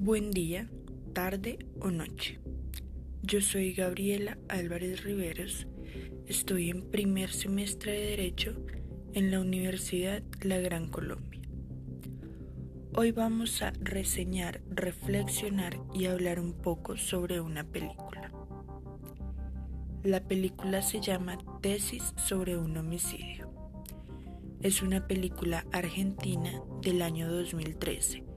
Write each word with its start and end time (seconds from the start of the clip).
Buen 0.00 0.30
día, 0.30 0.70
tarde 1.12 1.58
o 1.80 1.90
noche. 1.90 2.38
Yo 3.24 3.40
soy 3.40 3.72
Gabriela 3.72 4.38
Álvarez 4.48 5.02
Riveros. 5.02 5.66
Estoy 6.28 6.70
en 6.70 6.88
primer 6.88 7.30
semestre 7.30 7.90
de 7.90 8.10
Derecho 8.10 8.54
en 9.12 9.32
la 9.32 9.40
Universidad 9.40 10.22
La 10.40 10.58
Gran 10.58 10.88
Colombia. 10.88 11.40
Hoy 12.94 13.10
vamos 13.10 13.60
a 13.60 13.72
reseñar, 13.80 14.62
reflexionar 14.70 15.80
y 15.92 16.06
hablar 16.06 16.38
un 16.38 16.52
poco 16.52 16.96
sobre 16.96 17.40
una 17.40 17.64
película. 17.64 18.30
La 20.04 20.28
película 20.28 20.80
se 20.82 21.00
llama 21.00 21.38
Tesis 21.60 22.14
sobre 22.16 22.56
un 22.56 22.76
homicidio. 22.76 23.50
Es 24.60 24.80
una 24.80 25.08
película 25.08 25.66
argentina 25.72 26.52
del 26.82 27.02
año 27.02 27.28
2013 27.28 28.27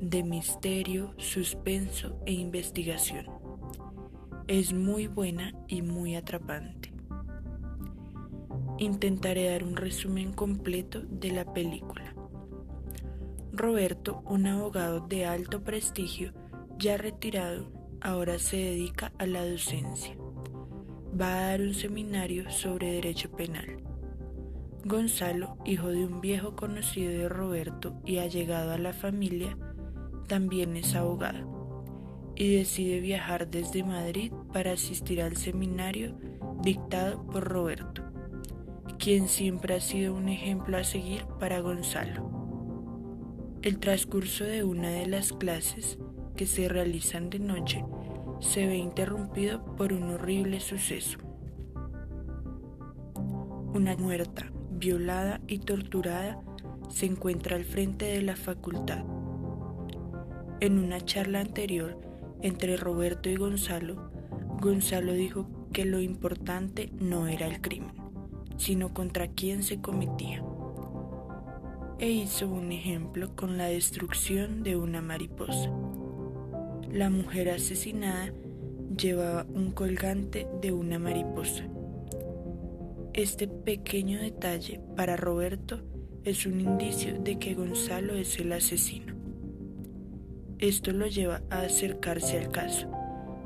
de 0.00 0.22
misterio, 0.22 1.14
suspenso 1.16 2.20
e 2.26 2.32
investigación. 2.32 3.26
Es 4.46 4.72
muy 4.72 5.06
buena 5.06 5.54
y 5.68 5.82
muy 5.82 6.16
atrapante. 6.16 6.92
Intentaré 8.78 9.50
dar 9.50 9.64
un 9.64 9.76
resumen 9.76 10.32
completo 10.32 11.00
de 11.00 11.30
la 11.30 11.52
película. 11.52 12.14
Roberto, 13.52 14.22
un 14.26 14.46
abogado 14.46 15.06
de 15.06 15.26
alto 15.26 15.62
prestigio, 15.62 16.32
ya 16.76 16.96
retirado, 16.96 17.70
ahora 18.00 18.38
se 18.38 18.56
dedica 18.56 19.12
a 19.18 19.26
la 19.26 19.46
docencia. 19.48 20.16
Va 21.18 21.28
a 21.28 21.50
dar 21.50 21.60
un 21.60 21.72
seminario 21.72 22.50
sobre 22.50 22.92
derecho 22.92 23.30
penal. 23.30 23.78
Gonzalo, 24.84 25.56
hijo 25.64 25.88
de 25.88 26.04
un 26.04 26.20
viejo 26.20 26.56
conocido 26.56 27.10
de 27.10 27.28
Roberto 27.28 27.94
y 28.04 28.18
allegado 28.18 28.72
a 28.72 28.78
la 28.78 28.92
familia, 28.92 29.56
también 30.26 30.76
es 30.76 30.94
abogado 30.94 31.54
y 32.36 32.56
decide 32.56 33.00
viajar 33.00 33.48
desde 33.48 33.84
Madrid 33.84 34.32
para 34.52 34.72
asistir 34.72 35.22
al 35.22 35.36
seminario 35.36 36.18
dictado 36.62 37.24
por 37.26 37.44
Roberto, 37.44 38.02
quien 38.98 39.28
siempre 39.28 39.74
ha 39.74 39.80
sido 39.80 40.14
un 40.14 40.28
ejemplo 40.28 40.76
a 40.76 40.84
seguir 40.84 41.24
para 41.38 41.60
Gonzalo. 41.60 42.30
El 43.62 43.78
transcurso 43.78 44.44
de 44.44 44.64
una 44.64 44.90
de 44.90 45.06
las 45.06 45.32
clases 45.32 45.98
que 46.36 46.46
se 46.46 46.68
realizan 46.68 47.30
de 47.30 47.38
noche 47.38 47.84
se 48.40 48.66
ve 48.66 48.76
interrumpido 48.76 49.64
por 49.76 49.92
un 49.92 50.10
horrible 50.10 50.60
suceso. 50.60 51.18
Una 53.72 53.96
muerta, 53.96 54.52
violada 54.70 55.40
y 55.46 55.58
torturada 55.60 56.40
se 56.90 57.06
encuentra 57.06 57.56
al 57.56 57.64
frente 57.64 58.06
de 58.06 58.22
la 58.22 58.36
facultad. 58.36 59.04
En 60.64 60.78
una 60.78 61.04
charla 61.04 61.40
anterior 61.40 62.00
entre 62.40 62.78
Roberto 62.78 63.28
y 63.28 63.36
Gonzalo, 63.36 64.10
Gonzalo 64.62 65.12
dijo 65.12 65.46
que 65.74 65.84
lo 65.84 66.00
importante 66.00 66.88
no 66.98 67.28
era 67.28 67.46
el 67.46 67.60
crimen, 67.60 67.92
sino 68.56 68.94
contra 68.94 69.28
quién 69.28 69.62
se 69.62 69.82
cometía. 69.82 70.42
E 71.98 72.08
hizo 72.08 72.48
un 72.48 72.72
ejemplo 72.72 73.36
con 73.36 73.58
la 73.58 73.66
destrucción 73.66 74.62
de 74.62 74.76
una 74.76 75.02
mariposa. 75.02 75.70
La 76.90 77.10
mujer 77.10 77.50
asesinada 77.50 78.32
llevaba 78.96 79.44
un 79.52 79.70
colgante 79.70 80.46
de 80.62 80.72
una 80.72 80.98
mariposa. 80.98 81.64
Este 83.12 83.48
pequeño 83.48 84.18
detalle 84.18 84.80
para 84.96 85.18
Roberto 85.18 85.82
es 86.24 86.46
un 86.46 86.58
indicio 86.58 87.20
de 87.20 87.38
que 87.38 87.52
Gonzalo 87.52 88.14
es 88.14 88.38
el 88.38 88.50
asesino. 88.54 89.23
Esto 90.58 90.92
lo 90.92 91.06
lleva 91.06 91.42
a 91.50 91.62
acercarse 91.62 92.38
al 92.38 92.50
caso 92.50 92.88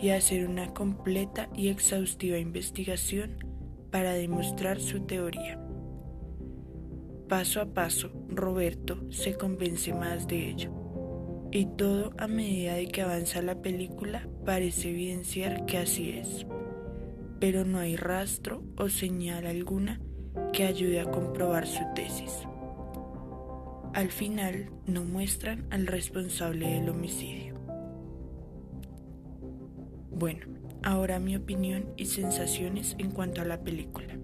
y 0.00 0.10
a 0.10 0.16
hacer 0.16 0.48
una 0.48 0.72
completa 0.72 1.48
y 1.54 1.68
exhaustiva 1.68 2.38
investigación 2.38 3.36
para 3.90 4.12
demostrar 4.12 4.80
su 4.80 5.00
teoría. 5.00 5.60
Paso 7.28 7.60
a 7.60 7.66
paso, 7.66 8.10
Roberto 8.28 9.10
se 9.10 9.34
convence 9.34 9.94
más 9.94 10.26
de 10.26 10.50
ello, 10.50 10.72
y 11.52 11.66
todo 11.66 12.12
a 12.18 12.26
medida 12.26 12.74
de 12.74 12.88
que 12.88 13.02
avanza 13.02 13.40
la 13.40 13.62
película 13.62 14.28
parece 14.44 14.90
evidenciar 14.90 15.64
que 15.66 15.78
así 15.78 16.10
es, 16.10 16.46
pero 17.40 17.64
no 17.64 17.78
hay 17.78 17.96
rastro 17.96 18.62
o 18.76 18.88
señal 18.88 19.46
alguna 19.46 20.00
que 20.52 20.64
ayude 20.64 21.00
a 21.00 21.10
comprobar 21.10 21.66
su 21.66 21.82
tesis. 21.94 22.46
Al 23.94 24.10
final 24.10 24.70
no 24.88 25.04
muestran 25.04 25.68
al 25.70 25.86
responsable 25.86 26.68
del 26.68 26.88
homicidio. 26.88 27.54
Bueno, 30.10 30.46
ahora 30.82 31.20
mi 31.20 31.36
opinión 31.36 31.92
y 31.96 32.06
sensaciones 32.06 32.96
en 32.98 33.12
cuanto 33.12 33.40
a 33.40 33.44
la 33.44 33.62
película. 33.62 34.18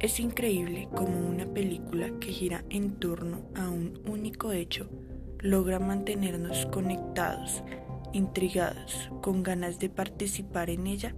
Es 0.00 0.18
increíble 0.18 0.88
cómo 0.96 1.28
una 1.28 1.46
película 1.46 2.10
que 2.18 2.32
gira 2.32 2.64
en 2.70 2.96
torno 2.96 3.42
a 3.54 3.68
un 3.68 4.00
único 4.08 4.50
hecho 4.50 4.90
logra 5.38 5.78
mantenernos 5.78 6.66
conectados, 6.66 7.62
intrigados, 8.14 9.10
con 9.22 9.44
ganas 9.44 9.78
de 9.78 9.90
participar 9.90 10.70
en 10.70 10.88
ella 10.88 11.14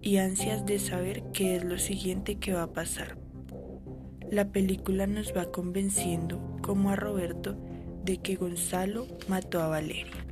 y 0.00 0.16
ansias 0.16 0.64
de 0.64 0.78
saber 0.78 1.24
qué 1.34 1.56
es 1.56 1.64
lo 1.64 1.76
siguiente 1.76 2.38
que 2.38 2.54
va 2.54 2.62
a 2.62 2.72
pasar. 2.72 3.25
La 4.30 4.50
película 4.50 5.06
nos 5.06 5.36
va 5.36 5.52
convenciendo, 5.52 6.56
como 6.60 6.90
a 6.90 6.96
Roberto, 6.96 7.56
de 8.04 8.18
que 8.18 8.34
Gonzalo 8.34 9.06
mató 9.28 9.60
a 9.60 9.68
Valeria. 9.68 10.26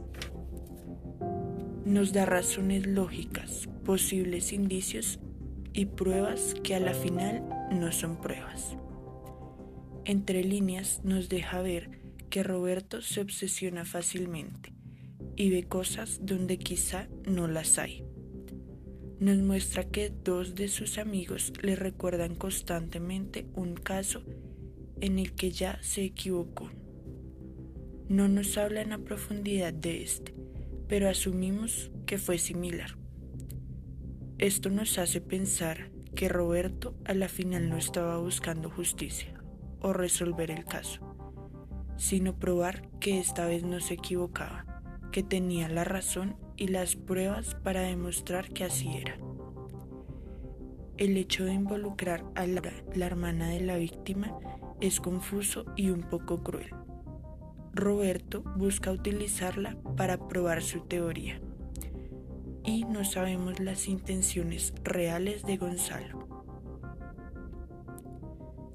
Nos 1.85 2.13
da 2.13 2.27
razones 2.27 2.87
lógicas, 2.87 3.69
posibles 3.85 4.53
indicios 4.53 5.21
y 5.73 5.87
pruebas 5.87 6.55
que 6.65 6.75
a 6.75 6.81
la 6.81 6.93
final 6.93 7.49
no 7.71 7.93
son 7.93 8.21
pruebas. 8.21 8.77
Entre 10.05 10.43
líneas 10.43 11.03
nos 11.05 11.29
deja 11.29 11.63
ver 11.63 12.03
que 12.31 12.43
Roberto 12.43 13.01
se 13.01 13.21
obsesiona 13.21 13.85
fácilmente 13.85 14.75
y 15.37 15.51
ve 15.51 15.65
cosas 15.65 16.19
donde 16.23 16.59
quizá 16.59 17.09
no 17.27 17.47
las 17.47 17.79
hay 17.79 18.04
nos 19.25 19.39
muestra 19.39 19.85
que 19.85 20.11
dos 20.11 20.55
de 20.55 20.69
sus 20.69 20.99
amigos 20.99 21.55
le 21.63 21.77
recuerdan 21.77 22.35
constantemente 22.35 23.47
un 23.55 23.75
caso 23.75 24.23
en 25.01 25.19
el 25.19 25.33
que 25.33 25.51
ya 25.51 25.79
se 25.81 26.05
equivocó. 26.05 26.71
No 28.07 28.29
nos 28.29 28.59
hablan 28.59 28.93
a 28.93 28.99
profundidad 28.99 29.73
de 29.73 30.03
este, 30.03 30.35
pero 30.89 31.09
asumimos 31.09 31.91
que 32.05 32.19
fue 32.19 32.37
similar. 32.37 32.99
Esto 34.37 34.69
nos 34.69 34.99
hace 34.99 35.23
pensar 35.23 35.91
que 36.15 36.29
Roberto 36.29 36.95
a 37.07 37.15
la 37.15 37.29
final 37.29 37.71
no 37.71 37.79
estaba 37.79 38.19
buscando 38.19 38.69
justicia 38.69 39.43
o 39.81 39.95
resolver 39.95 40.51
el 40.51 40.67
caso, 40.67 41.01
sino 41.97 42.39
probar 42.39 42.91
que 43.01 43.21
esta 43.21 43.47
vez 43.47 43.63
no 43.63 43.81
se 43.81 43.95
equivocaba, 43.95 44.83
que 45.13 45.23
tenía 45.23 45.71
la 45.71 45.85
razón 45.85 46.37
y 46.57 46.69
las 46.69 46.97
pruebas 46.97 47.55
para 47.57 47.83
demostrar 47.83 48.51
que 48.51 48.65
así 48.65 48.97
era. 48.97 49.19
El 50.97 51.17
hecho 51.17 51.45
de 51.45 51.53
involucrar 51.53 52.25
a 52.35 52.47
Laura, 52.47 52.73
la 52.95 53.07
hermana 53.07 53.49
de 53.49 53.61
la 53.61 53.77
víctima, 53.77 54.39
es 54.81 55.01
confuso 55.01 55.65
y 55.77 55.91
un 55.91 56.03
poco 56.03 56.43
cruel. 56.43 56.71
Roberto 57.73 58.43
busca 58.57 58.93
utilizarla 58.93 59.77
para 59.97 60.29
probar 60.29 60.63
su 60.63 60.81
teoría 60.81 61.41
y 62.65 62.85
no 62.85 63.05
sabemos 63.05 63.59
las 63.61 63.89
intenciones 63.89 64.73
reales 64.85 65.43
de 65.45 65.57
Gonzalo. 65.57 66.29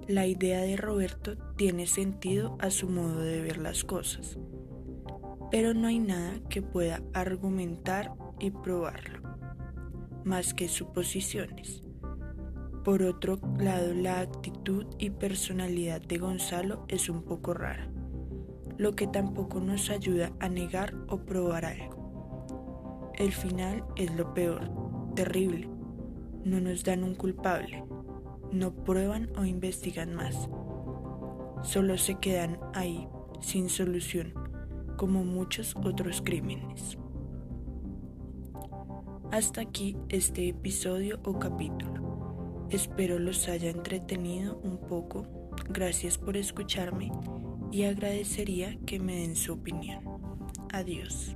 La 0.07 0.27
idea 0.27 0.61
de 0.61 0.75
Roberto 0.75 1.37
tiene 1.55 1.87
sentido 1.87 2.57
a 2.59 2.69
su 2.71 2.89
modo 2.89 3.21
de 3.21 3.41
ver 3.41 3.57
las 3.57 3.83
cosas 3.83 4.37
pero 5.51 5.73
no 5.73 5.87
hay 5.87 5.99
nada 5.99 6.39
que 6.49 6.61
pueda 6.61 7.01
argumentar 7.13 8.13
y 8.39 8.51
probarlo, 8.51 9.21
más 10.23 10.53
que 10.53 10.67
suposiciones. 10.67 11.83
Por 12.83 13.03
otro 13.03 13.39
lado, 13.57 13.93
la 13.93 14.19
actitud 14.19 14.85
y 14.99 15.09
personalidad 15.09 16.01
de 16.01 16.17
Gonzalo 16.17 16.85
es 16.87 17.09
un 17.09 17.23
poco 17.23 17.53
rara, 17.53 17.89
lo 18.77 18.95
que 18.95 19.07
tampoco 19.07 19.59
nos 19.59 19.89
ayuda 19.89 20.31
a 20.39 20.49
negar 20.49 20.95
o 21.07 21.25
probar 21.25 21.65
algo. 21.65 23.11
El 23.15 23.31
final 23.31 23.83
es 23.95 24.15
lo 24.15 24.33
peor, 24.33 24.71
terrible. 25.15 25.69
No 26.45 26.61
nos 26.61 26.83
dan 26.83 27.03
un 27.03 27.15
culpable, 27.15 27.83
no 28.51 28.73
prueban 28.73 29.29
o 29.35 29.43
investigan 29.43 30.13
más. 30.13 30.47
Solo 31.63 31.97
se 31.97 32.15
quedan 32.15 32.59
ahí, 32.73 33.09
sin 33.41 33.67
solución 33.67 34.48
como 34.99 35.23
muchos 35.23 35.77
otros 35.77 36.21
crímenes. 36.21 36.97
Hasta 39.31 39.61
aquí 39.61 39.95
este 40.09 40.49
episodio 40.49 41.21
o 41.23 41.39
capítulo. 41.39 42.67
Espero 42.69 43.17
los 43.17 43.47
haya 43.47 43.69
entretenido 43.69 44.59
un 44.61 44.77
poco. 44.77 45.25
Gracias 45.69 46.17
por 46.17 46.35
escucharme 46.35 47.13
y 47.71 47.83
agradecería 47.83 48.77
que 48.85 48.99
me 48.99 49.21
den 49.21 49.37
su 49.37 49.53
opinión. 49.53 50.03
Adiós. 50.73 51.33